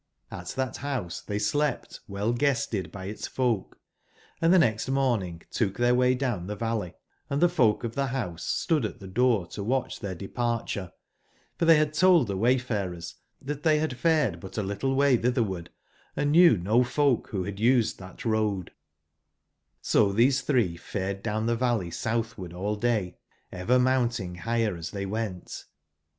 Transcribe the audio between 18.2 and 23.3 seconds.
road j^ So tbose tbree fareddowntbevalleysoutbwardallday,